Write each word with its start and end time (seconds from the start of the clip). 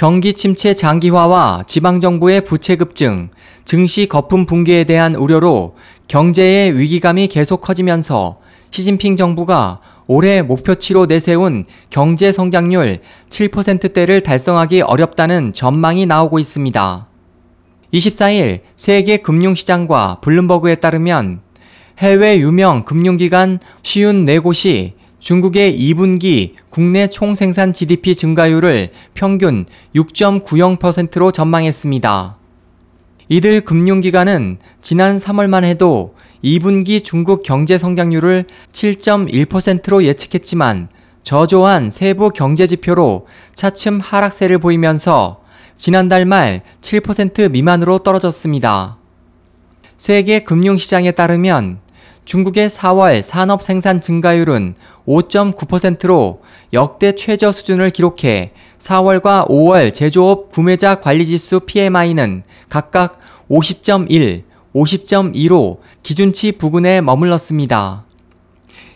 경기 0.00 0.32
침체 0.32 0.72
장기화와 0.72 1.64
지방정부의 1.66 2.44
부채 2.46 2.74
급증, 2.76 3.28
증시 3.66 4.06
거품 4.06 4.46
붕괴에 4.46 4.84
대한 4.84 5.14
우려로 5.14 5.76
경제의 6.08 6.78
위기감이 6.78 7.28
계속 7.28 7.60
커지면서 7.60 8.38
시진핑 8.70 9.18
정부가 9.18 9.80
올해 10.06 10.40
목표치로 10.40 11.04
내세운 11.04 11.66
경제 11.90 12.32
성장률 12.32 13.00
7%대를 13.28 14.22
달성하기 14.22 14.80
어렵다는 14.80 15.52
전망이 15.52 16.06
나오고 16.06 16.38
있습니다. 16.38 17.06
24일 17.92 18.60
세계 18.76 19.18
금융시장과 19.18 20.20
블룸버그에 20.22 20.76
따르면 20.76 21.42
해외 21.98 22.38
유명 22.38 22.86
금융기관 22.86 23.58
54곳이 23.82 24.92
중국의 25.20 25.78
2분기 25.78 26.54
국내 26.70 27.06
총생산 27.06 27.72
GDP 27.72 28.14
증가율을 28.14 28.90
평균 29.14 29.66
6.90%로 29.94 31.30
전망했습니다. 31.30 32.36
이들 33.28 33.60
금융기관은 33.60 34.58
지난 34.80 35.18
3월만 35.18 35.62
해도 35.64 36.14
2분기 36.42 37.04
중국 37.04 37.42
경제 37.42 37.78
성장률을 37.78 38.46
7.1%로 38.72 40.02
예측했지만 40.04 40.88
저조한 41.22 41.90
세부 41.90 42.30
경제 42.30 42.66
지표로 42.66 43.26
차츰 43.54 44.00
하락세를 44.00 44.58
보이면서 44.58 45.42
지난달 45.76 46.24
말 46.24 46.62
7% 46.80 47.50
미만으로 47.50 48.00
떨어졌습니다. 48.00 48.96
세계 49.96 50.40
금융시장에 50.40 51.12
따르면 51.12 51.78
중국의 52.24 52.68
4월 52.68 53.22
산업 53.22 53.62
생산 53.62 54.00
증가율은 54.00 54.74
5.9%로 55.06 56.42
역대 56.72 57.12
최저 57.12 57.50
수준을 57.50 57.90
기록해 57.90 58.52
4월과 58.78 59.48
5월 59.48 59.92
제조업 59.92 60.52
구매자 60.52 60.96
관리 60.96 61.26
지수 61.26 61.60
PMI는 61.60 62.44
각각 62.68 63.18
50.1, 63.50 64.44
50.2로 64.74 65.78
기준치 66.02 66.52
부근에 66.52 67.00
머물렀습니다. 67.00 68.04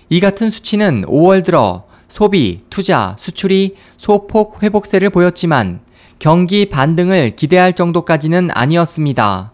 이 0.09 0.21
같은 0.21 0.51
수치는 0.51 1.03
5월 1.07 1.45
들어 1.45 1.85
소비, 2.09 2.61
투자, 2.71 3.17
수출이 3.19 3.75
소폭 3.97 4.63
회복세를 4.63 5.11
보였지만 5.11 5.81
경기 6.21 6.67
반등을 6.67 7.35
기대할 7.35 7.73
정도까지는 7.73 8.51
아니었습니다. 8.53 9.51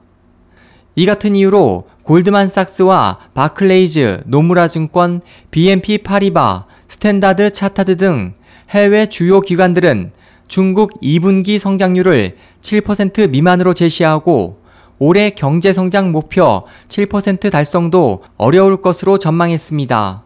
이 0.94 1.06
같은 1.06 1.34
이유로 1.34 1.88
골드만삭스와 2.10 3.18
바클레이즈, 3.34 4.22
노무라증권, 4.26 5.20
BNP 5.52 5.98
파리바, 5.98 6.66
스탠다드 6.88 7.52
차타드 7.52 7.98
등 7.98 8.34
해외 8.70 9.06
주요 9.06 9.40
기관들은 9.40 10.10
중국 10.48 11.00
2분기 11.00 11.60
성장률을 11.60 12.36
7% 12.62 13.30
미만으로 13.30 13.74
제시하고 13.74 14.58
올해 14.98 15.30
경제 15.30 15.72
성장 15.72 16.10
목표 16.10 16.64
7% 16.88 17.52
달성도 17.52 18.24
어려울 18.36 18.82
것으로 18.82 19.18
전망했습니다. 19.18 20.24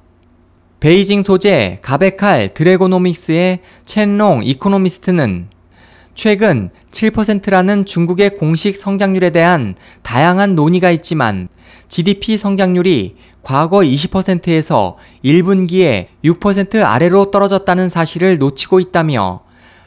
베이징 0.81 1.23
소재 1.23 1.81
가베칼 1.83 2.55
드래고노믹스의 2.55 3.61
첸롱 3.85 4.41
이코노미스트는 4.45 5.49
최근 6.15 6.71
7%라는 6.91 7.85
중국의 7.85 8.39
공식 8.39 8.77
성장률에 8.77 9.31
대한 9.31 9.75
다양한 10.03 10.55
논의가 10.55 10.91
있지만 10.93 11.49
GDP 11.89 12.39
성장률이 12.39 13.17
과거 13.43 13.79
20%에서 13.79 14.97
1분기에 15.25 16.07
6% 16.25 16.83
아래로 16.83 17.31
떨어졌다는 17.31 17.89
사실을 17.89 18.39
놓치고 18.39 18.81
있다며 18.81 19.41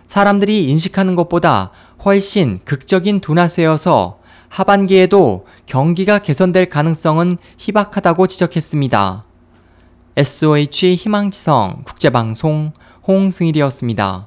사람들이 0.06 0.66
인식하는 0.70 1.16
것보다 1.16 1.72
훨씬 2.06 2.60
극적인 2.64 3.20
둔화세여서 3.20 4.20
하반기에도 4.50 5.46
경기가 5.66 6.20
개선될 6.20 6.70
가능성은 6.70 7.38
희박하다고 7.58 8.28
지적했습니다. 8.28 9.26
SOH 10.16 10.96
희망지성 10.96 11.82
국제방송 11.84 12.72
홍승일이었습니다. 13.08 14.27